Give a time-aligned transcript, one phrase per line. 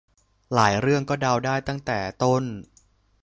[0.53, 2.43] หลายเรื่องก็เดาได้ตั้งแต่ต้น